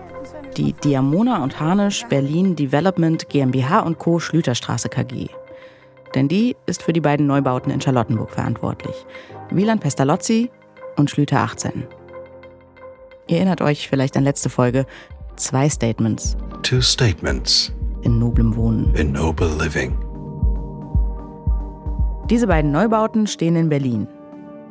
[0.58, 4.20] Die Diamona und Harnisch Berlin Development GmbH Co.
[4.20, 5.28] Schlüterstraße KG.
[6.16, 8.96] Denn die ist für die beiden Neubauten in Charlottenburg verantwortlich.
[9.50, 10.50] Wieland Pestalozzi
[10.98, 11.88] und Schlüter 18.
[13.28, 14.86] Ihr erinnert euch vielleicht an letzte Folge.
[15.38, 18.94] Zwei Statements Two statements in noblem Wohnen.
[18.96, 19.98] in noble living.
[22.30, 24.08] Diese beiden Neubauten stehen in Berlin.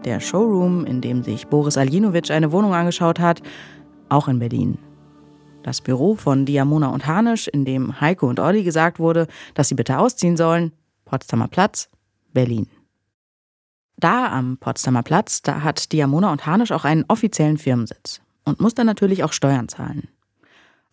[0.04, 3.42] Der Showroom, in dem sich Boris Aljinovic eine Wohnung angeschaut hat,
[4.08, 4.78] auch in Berlin.
[5.62, 9.74] Das Büro von Diamona und Harnisch, in dem Heiko und Olli gesagt wurde, dass sie
[9.74, 10.72] bitte ausziehen sollen,
[11.04, 11.90] Potsdamer Platz,
[12.32, 12.66] Berlin.
[13.98, 18.74] Da am Potsdamer Platz, da hat Diamona und Harnisch auch einen offiziellen Firmensitz und muss
[18.74, 20.08] dann natürlich auch Steuern zahlen.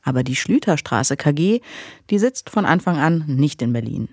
[0.03, 1.61] Aber die Schlüterstraße KG,
[2.09, 4.09] die sitzt von Anfang an nicht in Berlin,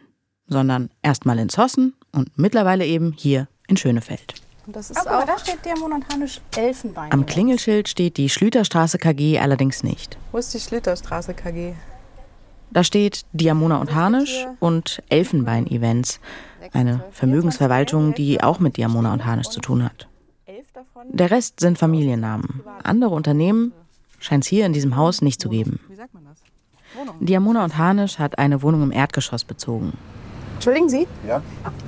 [0.47, 4.35] sondern erstmal in Zossen und mittlerweile eben hier in Schönefeld.
[4.67, 5.27] Und das Oh, ist mal, auch.
[5.27, 7.13] da steht Diamond und Harnisch Elfenbein.
[7.13, 10.17] Am Klingelschild steht die Schlüterstraße KG allerdings nicht.
[10.33, 11.75] Wo ist die Schlüterstraße KG?
[12.71, 16.19] Da steht Diamona und Harnisch und Elfenbein Events,
[16.73, 20.09] eine Vermögensverwaltung, die auch mit Diamona und Harnisch zu tun hat.
[21.11, 22.63] Der Rest sind Familiennamen.
[22.83, 23.73] Andere Unternehmen
[24.19, 25.79] scheint es hier in diesem Haus nicht zu geben.
[27.21, 29.93] Diamona und Harnisch hat eine Wohnung im Erdgeschoss bezogen.
[30.55, 31.43] Entschuldigen Sie, Ja?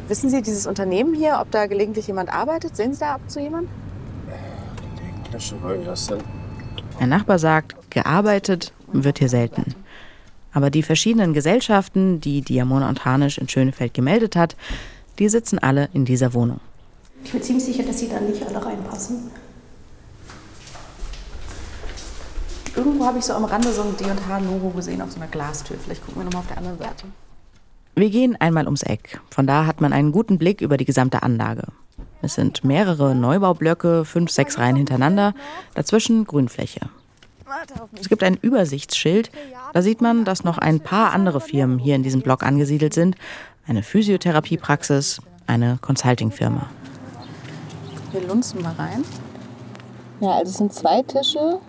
[0.08, 2.76] wissen Sie dieses Unternehmen hier, ob da gelegentlich jemand arbeitet?
[2.76, 3.70] Sehen Sie da ab zu jemanden?
[6.98, 9.74] Ein Nachbar sagt, gearbeitet wird hier selten.
[10.52, 14.56] Aber die verschiedenen Gesellschaften, die Diamona und Harnisch in Schönefeld gemeldet hat,
[15.18, 16.60] die sitzen alle in dieser Wohnung.
[17.24, 19.30] Ich bin ziemlich sicher, dass sie da nicht alle reinpassen.
[22.74, 25.76] Irgendwo habe ich so am Rande so ein D&H-Logo gesehen auf so einer Glastür.
[25.82, 27.06] Vielleicht gucken wir nochmal auf der anderen Seite.
[27.98, 29.22] Wir gehen einmal ums Eck.
[29.30, 31.62] Von da hat man einen guten Blick über die gesamte Anlage.
[32.20, 35.32] Es sind mehrere Neubaublöcke, fünf, sechs Reihen hintereinander,
[35.74, 36.90] dazwischen Grünfläche.
[37.98, 39.30] Es gibt ein Übersichtsschild,
[39.72, 43.16] da sieht man, dass noch ein paar andere Firmen hier in diesem Block angesiedelt sind.
[43.66, 46.66] Eine Physiotherapiepraxis, eine Consultingfirma.
[48.12, 49.04] Wir lunzen mal rein.
[50.20, 51.60] Ja, also es sind zwei Tische,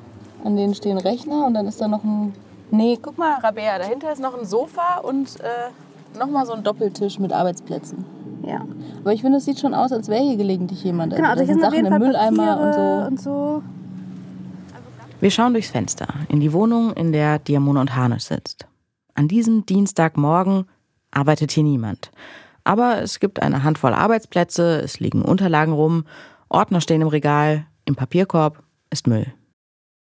[0.44, 2.34] an denen stehen Rechner und dann ist da noch ein.
[2.70, 5.70] Nee, guck mal, Rabea, dahinter ist noch ein Sofa und äh,
[6.18, 8.06] nochmal so ein Doppeltisch mit Arbeitsplätzen.
[8.46, 8.66] Ja.
[9.02, 11.16] Aber ich finde, es sieht schon aus, als wäre hier gelegentlich jemand.
[11.16, 13.32] Genau, also da hier sind Sachen im Mülleimer Papiere und so.
[13.32, 13.64] und so.
[15.20, 18.68] Wir schauen durchs Fenster in die Wohnung, in der Diamona und Harnisch sitzt.
[19.16, 20.66] An diesem Dienstagmorgen
[21.12, 22.12] arbeitet hier niemand.
[22.64, 26.06] Aber es gibt eine Handvoll Arbeitsplätze, es liegen Unterlagen rum,
[26.50, 29.34] Ordner stehen im Regal, im Papierkorb ist Müll.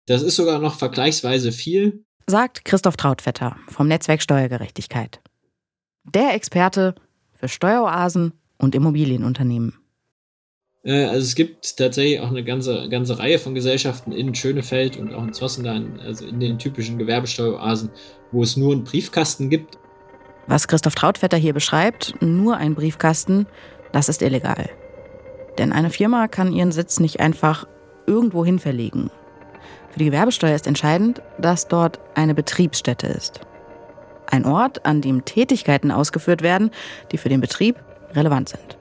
[0.07, 2.05] Das ist sogar noch vergleichsweise viel.
[2.27, 5.21] Sagt Christoph Trautvetter vom Netzwerk Steuergerechtigkeit.
[6.15, 6.97] Der Experte
[7.35, 9.79] für Steueroasen und Immobilienunternehmen.
[10.83, 15.15] Äh, also es gibt tatsächlich auch eine ganze, ganze Reihe von Gesellschaften in Schönefeld und
[15.15, 15.67] auch in Zossen,
[16.01, 17.91] also in den typischen Gewerbesteueroasen,
[18.33, 19.79] wo es nur einen Briefkasten gibt.
[20.49, 23.47] Was Christoph Trautvetter hier beschreibt, nur ein Briefkasten,
[23.93, 24.69] das ist illegal.
[25.59, 27.69] Denn eine Firma kann ihren Sitz nicht einfach
[28.07, 29.11] irgendwo hin verlegen.
[29.91, 33.41] Für die Gewerbesteuer ist entscheidend, dass dort eine Betriebsstätte ist.
[34.31, 36.71] Ein Ort, an dem Tätigkeiten ausgeführt werden,
[37.13, 37.77] die für den Betrieb
[38.15, 38.79] relevant sind.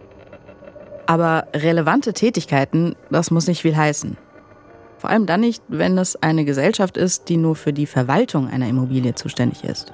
[1.06, 4.16] Aber relevante Tätigkeiten, das muss nicht viel heißen.
[5.00, 8.68] Vor allem dann nicht, wenn es eine Gesellschaft ist, die nur für die Verwaltung einer
[8.68, 9.94] Immobilie zuständig ist.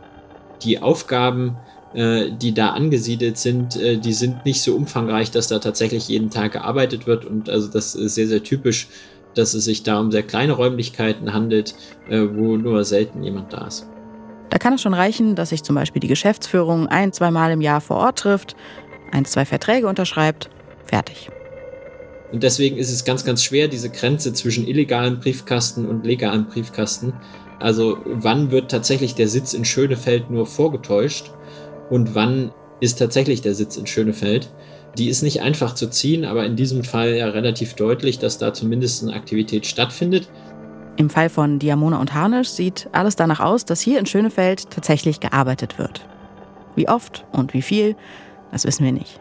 [0.64, 1.58] Die Aufgaben,
[1.94, 6.32] äh, die da angesiedelt sind, äh, die sind nicht so umfangreich, dass da tatsächlich jeden
[6.32, 7.24] Tag gearbeitet wird.
[7.24, 8.88] Und also das ist sehr, sehr typisch,
[9.36, 11.76] dass es sich da um sehr kleine Räumlichkeiten handelt,
[12.10, 13.88] äh, wo nur selten jemand da ist.
[14.50, 17.82] Da kann es schon reichen, dass sich zum Beispiel die Geschäftsführung ein, zweimal im Jahr
[17.82, 18.56] vor Ort trifft,
[19.12, 20.50] ein, zwei Verträge unterschreibt
[20.86, 21.30] Fertig.
[22.32, 27.14] Und deswegen ist es ganz, ganz schwer, diese Grenze zwischen illegalen Briefkasten und legalen Briefkasten.
[27.60, 31.32] Also wann wird tatsächlich der Sitz in Schönefeld nur vorgetäuscht
[31.90, 34.52] und wann ist tatsächlich der Sitz in Schönefeld?
[34.98, 38.54] Die ist nicht einfach zu ziehen, aber in diesem Fall ja relativ deutlich, dass da
[38.54, 40.30] zumindest eine Aktivität stattfindet.
[40.98, 45.20] Im Fall von Diamona und Harnisch sieht alles danach aus, dass hier in Schönefeld tatsächlich
[45.20, 46.06] gearbeitet wird.
[46.76, 47.96] Wie oft und wie viel,
[48.52, 49.20] das wissen wir nicht.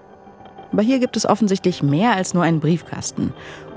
[0.70, 3.32] Aber hier gibt es offensichtlich mehr als nur einen Briefkasten.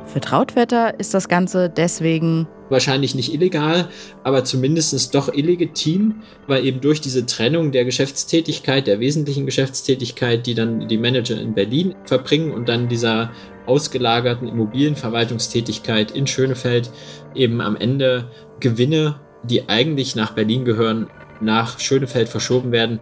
[0.06, 3.88] Für Trautwetter ist das Ganze deswegen wahrscheinlich nicht illegal,
[4.24, 10.54] aber zumindest doch illegitim, weil eben durch diese Trennung der Geschäftstätigkeit, der wesentlichen Geschäftstätigkeit, die
[10.54, 13.32] dann die Manager in Berlin verbringen und dann dieser
[13.68, 16.92] ausgelagerten Immobilienverwaltungstätigkeit in Schönefeld
[17.36, 21.10] eben am Ende Gewinne, die eigentlich nach Berlin gehören,
[21.42, 23.00] nach Schönefeld verschoben werden.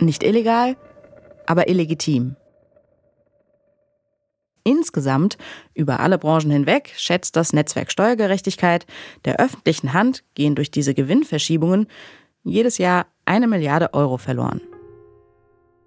[0.00, 0.76] Nicht illegal,
[1.46, 2.36] aber illegitim.
[4.62, 5.38] Insgesamt,
[5.74, 8.86] über alle Branchen hinweg, schätzt das Netzwerk Steuergerechtigkeit,
[9.24, 11.86] der öffentlichen Hand gehen durch diese Gewinnverschiebungen
[12.44, 14.60] jedes Jahr eine Milliarde Euro verloren.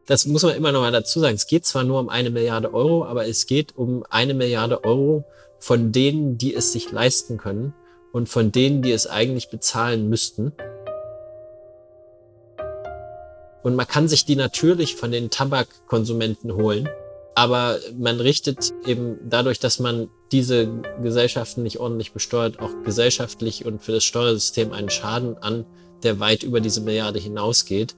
[0.06, 1.36] Das muss man immer noch mal dazu sagen.
[1.36, 5.24] Es geht zwar nur um eine Milliarde Euro, aber es geht um eine Milliarde Euro
[5.60, 7.74] von denen, die es sich leisten können
[8.12, 10.52] und von denen, die es eigentlich bezahlen müssten.
[13.64, 16.90] Und man kann sich die natürlich von den Tabakkonsumenten holen.
[17.34, 20.68] Aber man richtet eben dadurch, dass man diese
[21.02, 25.66] Gesellschaften nicht ordentlich besteuert, auch gesellschaftlich und für das Steuersystem einen Schaden an,
[26.04, 27.96] der weit über diese Milliarde hinausgeht.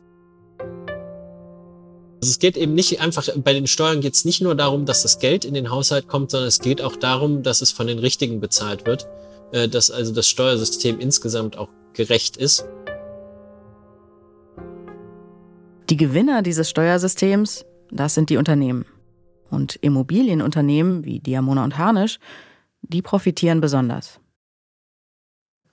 [2.26, 5.04] Also es geht eben nicht einfach, bei den Steuern geht es nicht nur darum, dass
[5.04, 8.00] das Geld in den Haushalt kommt, sondern es geht auch darum, dass es von den
[8.00, 9.08] Richtigen bezahlt wird,
[9.52, 12.66] äh, dass also das Steuersystem insgesamt auch gerecht ist.
[15.92, 18.86] Die Gewinner dieses Steuersystems, das sind die Unternehmen.
[19.52, 22.18] Und Immobilienunternehmen wie Diamona und Harnisch,
[22.82, 24.20] die profitieren besonders.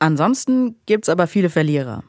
[0.01, 2.05] Ansonsten gibt es aber viele Verlierer.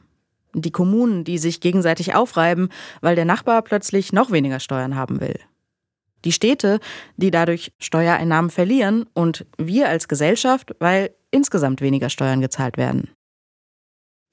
[0.54, 2.68] Die Kommunen, die sich gegenseitig aufreiben,
[3.00, 5.38] weil der Nachbar plötzlich noch weniger Steuern haben will.
[6.24, 6.80] Die Städte,
[7.16, 13.10] die dadurch Steuereinnahmen verlieren und wir als Gesellschaft, weil insgesamt weniger Steuern gezahlt werden.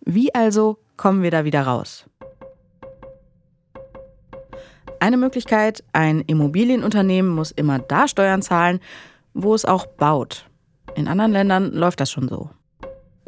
[0.06, 2.06] Wie also kommen wir da wieder raus?
[5.00, 8.80] Eine Möglichkeit, ein Immobilienunternehmen muss immer da Steuern zahlen,
[9.34, 10.48] wo es auch baut.
[10.96, 12.52] In anderen Ländern läuft das schon so.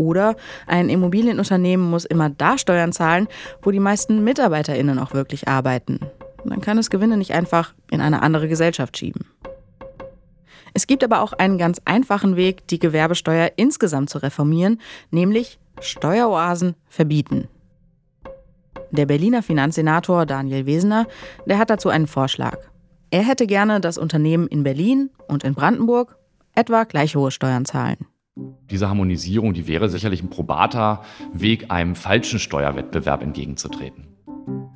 [0.03, 0.35] Oder
[0.67, 3.27] ein Immobilienunternehmen muss immer da Steuern zahlen,
[3.61, 5.99] wo die meisten Mitarbeiterinnen auch wirklich arbeiten.
[6.43, 9.25] Dann kann es Gewinne nicht einfach in eine andere Gesellschaft schieben.
[10.73, 16.75] Es gibt aber auch einen ganz einfachen Weg, die Gewerbesteuer insgesamt zu reformieren, nämlich Steueroasen
[16.89, 17.47] verbieten.
[18.91, 21.07] Der Berliner Finanzsenator Daniel Wesener,
[21.45, 22.57] der hat dazu einen Vorschlag.
[23.09, 26.17] Er hätte gerne, dass Unternehmen in Berlin und in Brandenburg
[26.55, 28.12] etwa gleich hohe Steuern zahlen.
[28.69, 34.07] Diese Harmonisierung, die wäre sicherlich ein probater Weg, einem falschen Steuerwettbewerb entgegenzutreten.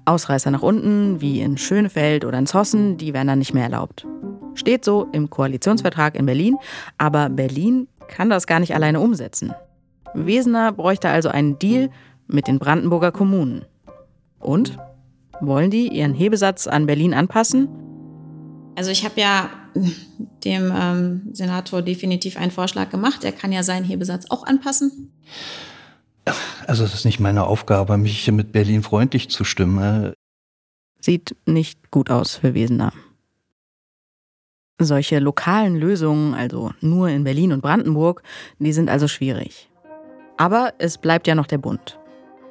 [0.05, 4.05] Ausreißer nach unten, wie in Schönefeld oder in Zossen, die wären dann nicht mehr erlaubt.
[4.53, 6.57] Steht so im Koalitionsvertrag in Berlin,
[6.97, 9.53] aber Berlin kann das gar nicht alleine umsetzen.
[10.13, 11.89] Wesener bräuchte also einen Deal
[12.27, 13.65] mit den Brandenburger Kommunen.
[14.39, 14.77] Und?
[15.41, 17.67] Wollen die ihren Hebesatz an Berlin anpassen?
[18.77, 19.49] Also ich habe ja
[20.45, 23.23] dem ähm, Senator definitiv einen Vorschlag gemacht.
[23.23, 25.11] Er kann ja seinen Hebesatz auch anpassen.
[26.67, 30.13] Also es ist nicht meine Aufgabe, mich mit Berlin freundlich zu stimmen.
[30.99, 32.93] Sieht nicht gut aus für Wesener.
[34.79, 38.21] Solche lokalen Lösungen, also nur in Berlin und Brandenburg,
[38.59, 39.69] die sind also schwierig.
[40.37, 41.97] Aber es bleibt ja noch der Bund.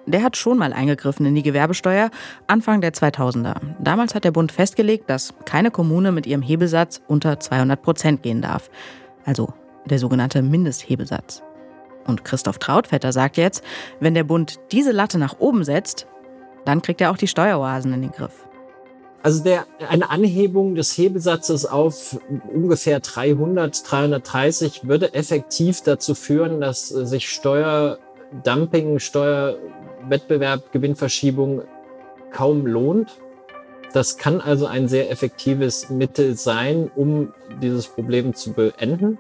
[0.07, 2.11] Der hat schon mal eingegriffen in die Gewerbesteuer
[2.47, 3.57] Anfang der 2000er.
[3.81, 8.41] Damals hat der Bund festgelegt, dass keine Kommune mit ihrem Hebesatz unter 200 Prozent gehen
[8.41, 8.71] darf.
[9.25, 9.53] Also
[9.85, 11.43] der sogenannte Mindesthebesatz.
[12.07, 13.65] Und Christoph Trautvetter sagt jetzt,
[13.99, 16.07] wenn der Bund diese Latte nach oben setzt,
[16.65, 18.47] dann kriegt er auch die Steueroasen in den Griff.
[19.23, 22.21] Also der, eine Anhebung des Hebesatzes auf
[22.53, 29.01] ungefähr 300, 330 würde effektiv dazu führen, dass sich Steuerdumping,
[30.07, 31.63] Steuerwettbewerb, Gewinnverschiebung
[32.31, 33.21] kaum lohnt.
[33.93, 39.19] Das kann also ein sehr effektives Mittel sein, um dieses Problem zu beenden.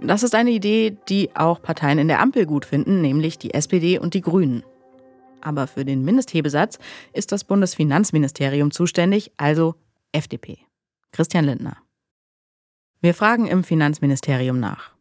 [0.00, 3.98] Das ist eine Idee, die auch Parteien in der Ampel gut finden, nämlich die SPD
[3.98, 4.64] und die Grünen.
[5.42, 6.78] Aber für den Mindesthebesatz
[7.12, 9.74] ist das Bundesfinanzministerium zuständig, also
[10.12, 10.58] FDP.
[11.12, 11.76] Christian Lindner.
[13.00, 14.92] Wir fragen im Finanzministerium nach.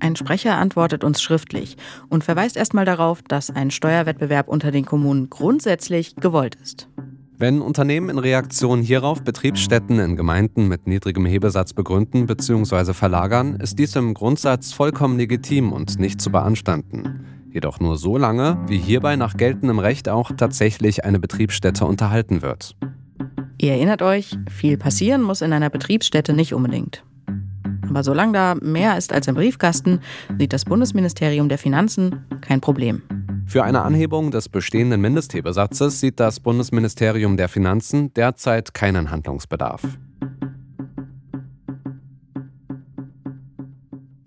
[0.00, 1.76] Ein Sprecher antwortet uns schriftlich
[2.08, 6.88] und verweist erstmal darauf, dass ein Steuerwettbewerb unter den Kommunen grundsätzlich gewollt ist.
[7.36, 12.92] Wenn Unternehmen in Reaktion hierauf Betriebsstätten in Gemeinden mit niedrigem Hebesatz begründen bzw.
[12.92, 17.24] verlagern, ist dies im Grundsatz vollkommen legitim und nicht zu beanstanden.
[17.50, 22.76] Jedoch nur so lange, wie hierbei nach geltendem Recht auch tatsächlich eine Betriebsstätte unterhalten wird.
[23.58, 27.04] Ihr erinnert euch, viel passieren muss in einer Betriebsstätte nicht unbedingt.
[27.90, 30.00] Aber solange da mehr ist als im Briefkasten,
[30.38, 33.02] sieht das Bundesministerium der Finanzen kein Problem.
[33.46, 39.82] Für eine Anhebung des bestehenden Mindesthebesatzes sieht das Bundesministerium der Finanzen derzeit keinen Handlungsbedarf.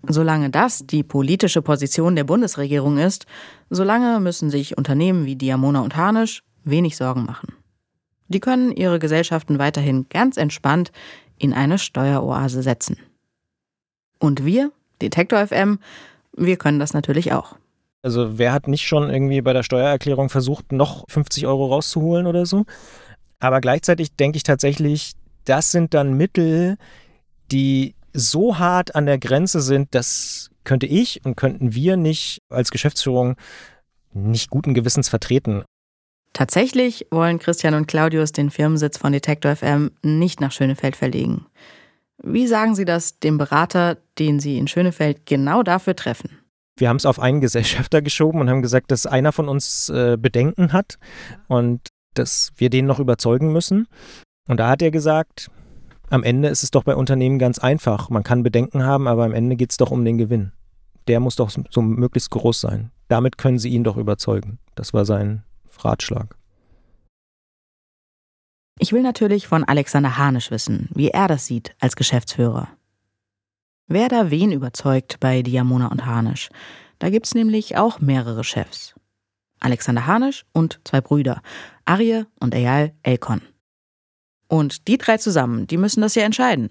[0.06, 3.24] Solange das die politische Position der Bundesregierung ist,
[3.70, 7.54] solange müssen sich Unternehmen wie Diamona und Harnisch wenig Sorgen machen.
[8.28, 10.92] Die können ihre Gesellschaften weiterhin ganz entspannt
[11.38, 12.98] in eine Steueroase setzen.
[14.18, 14.72] Und wir,
[15.02, 15.78] Detektor FM,
[16.36, 17.56] wir können das natürlich auch.
[18.02, 22.44] Also wer hat nicht schon irgendwie bei der Steuererklärung versucht, noch 50 Euro rauszuholen oder
[22.44, 22.66] so?
[23.40, 25.12] Aber gleichzeitig denke ich tatsächlich,
[25.44, 26.76] das sind dann Mittel,
[27.50, 32.70] die so hart an der Grenze sind, das könnte ich und könnten wir nicht als
[32.70, 33.36] Geschäftsführung
[34.12, 35.64] nicht guten Gewissens vertreten.
[36.32, 41.46] Tatsächlich wollen Christian und Claudius den Firmensitz von Detektor FM nicht nach Schönefeld verlegen.
[42.22, 46.30] Wie sagen Sie das dem Berater, den Sie in Schönefeld genau dafür treffen?
[46.76, 50.16] Wir haben es auf einen Gesellschafter geschoben und haben gesagt, dass einer von uns äh,
[50.18, 50.98] Bedenken hat
[51.48, 53.86] und dass wir den noch überzeugen müssen.
[54.48, 55.50] Und da hat er gesagt,
[56.10, 58.10] am Ende ist es doch bei Unternehmen ganz einfach.
[58.10, 60.52] Man kann Bedenken haben, aber am Ende geht es doch um den Gewinn.
[61.08, 62.90] Der muss doch so möglichst groß sein.
[63.08, 64.58] Damit können Sie ihn doch überzeugen.
[64.74, 65.44] Das war sein
[65.80, 66.36] Ratschlag.
[68.78, 72.68] Ich will natürlich von Alexander Hanisch wissen, wie er das sieht als Geschäftsführer.
[73.86, 76.48] Wer da wen überzeugt bei Diamona und Hanisch?
[76.98, 78.94] Da gibt's nämlich auch mehrere Chefs.
[79.60, 81.40] Alexander Hanisch und zwei Brüder,
[81.84, 83.42] Arje und Eyal Elkon.
[84.48, 86.70] Und die drei zusammen, die müssen das ja entscheiden.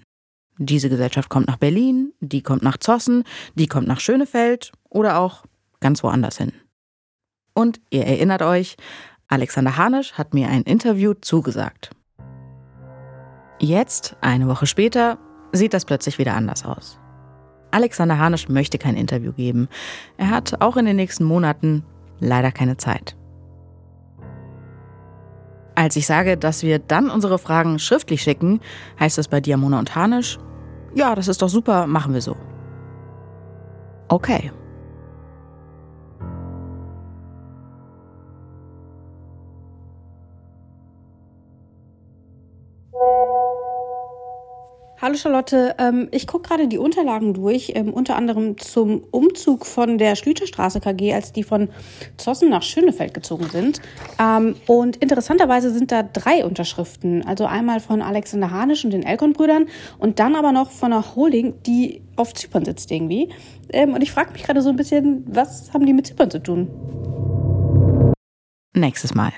[0.58, 5.44] Diese Gesellschaft kommt nach Berlin, die kommt nach Zossen, die kommt nach Schönefeld oder auch
[5.80, 6.52] ganz woanders hin.
[7.54, 8.76] Und ihr erinnert euch,
[9.28, 11.90] Alexander Hanisch hat mir ein Interview zugesagt.
[13.58, 15.18] Jetzt, eine Woche später,
[15.52, 16.98] sieht das plötzlich wieder anders aus.
[17.70, 19.68] Alexander Hanisch möchte kein Interview geben.
[20.16, 21.84] Er hat auch in den nächsten Monaten
[22.20, 23.16] leider keine Zeit.
[25.74, 28.60] Als ich sage, dass wir dann unsere Fragen schriftlich schicken,
[29.00, 30.38] heißt das bei Diamona und Hanisch,
[30.94, 32.36] ja, das ist doch super, machen wir so.
[34.08, 34.52] Okay.
[45.04, 49.98] Hallo Charlotte, ähm, ich gucke gerade die Unterlagen durch, ähm, unter anderem zum Umzug von
[49.98, 51.68] der Schlüterstraße KG, als die von
[52.16, 53.82] Zossen nach Schönefeld gezogen sind.
[54.18, 59.66] Ähm, und interessanterweise sind da drei Unterschriften, also einmal von Alexander Hanisch und den Elkon-Brüdern
[59.98, 63.28] und dann aber noch von einer Holding, die auf Zypern sitzt irgendwie.
[63.74, 66.42] Ähm, und ich frage mich gerade so ein bisschen, was haben die mit Zypern zu
[66.42, 68.14] tun?
[68.72, 69.34] Nächstes Mal.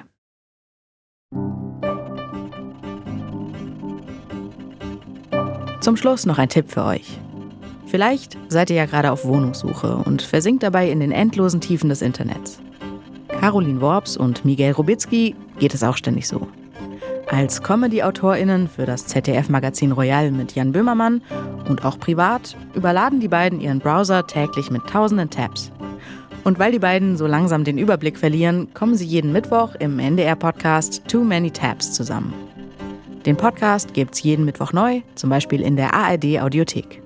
[5.86, 7.16] Zum Schluss noch ein Tipp für euch.
[7.86, 12.02] Vielleicht seid ihr ja gerade auf Wohnungssuche und versinkt dabei in den endlosen Tiefen des
[12.02, 12.58] Internets.
[13.28, 16.48] Caroline Worps und Miguel Rubitzky geht es auch ständig so.
[17.28, 21.22] Als Comedy-AutorInnen für das ZDF-Magazin Royal mit Jan Böhmermann
[21.68, 25.70] und auch privat überladen die beiden ihren Browser täglich mit tausenden Tabs.
[26.42, 31.02] Und weil die beiden so langsam den Überblick verlieren, kommen sie jeden Mittwoch im NDR-Podcast
[31.06, 32.34] Too Many Tabs zusammen.
[33.26, 37.02] Den Podcast gibt's jeden Mittwoch neu, zum Beispiel in der ARD Audiothek.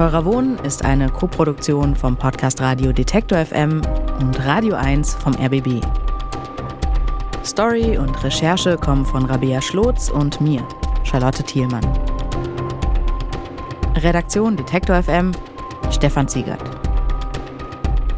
[0.00, 3.82] Teurer Wohnen ist eine Koproduktion vom Podcast Radio Detektor FM
[4.18, 5.84] und Radio 1 vom RBB.
[7.44, 10.66] Story und Recherche kommen von Rabea Schlotz und mir,
[11.04, 11.84] Charlotte Thielmann.
[13.96, 15.32] Redaktion Detektor FM,
[15.90, 16.62] Stefan Ziegert.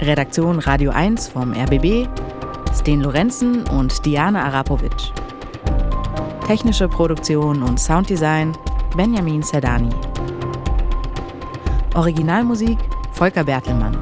[0.01, 2.07] Redaktion Radio 1 vom RBB,
[2.73, 5.13] Sten Lorenzen und Diana Arapovic.
[6.47, 8.57] Technische Produktion und Sounddesign
[8.95, 9.91] Benjamin Zerdani.
[11.95, 12.79] Originalmusik
[13.13, 13.97] Volker Bertelmann.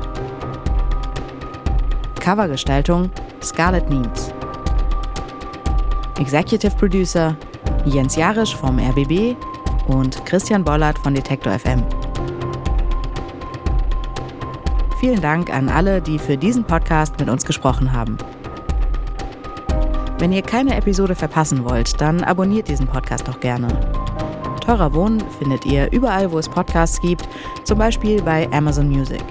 [2.21, 3.11] Covergestaltung
[3.43, 4.33] Scarlett Niens.
[6.21, 7.37] Executive Producer
[7.87, 9.35] Jens Jarisch vom RBB
[9.89, 11.83] und Christian Bollert von Detektor FM.
[15.01, 18.19] Vielen Dank an alle, die für diesen Podcast mit uns gesprochen haben.
[20.19, 23.69] Wenn ihr keine Episode verpassen wollt, dann abonniert diesen Podcast doch gerne.
[24.61, 27.29] Teurer Wohnen findet ihr überall, wo es Podcasts gibt,
[27.65, 29.23] zum Beispiel bei Amazon Music.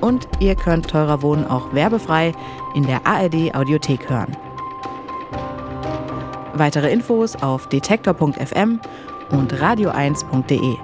[0.00, 2.32] Und ihr könnt Teurer Wohnen auch werbefrei
[2.74, 4.36] in der ARD Audiothek hören.
[6.54, 8.80] Weitere Infos auf detektor.fm
[9.30, 10.76] und radio1.de.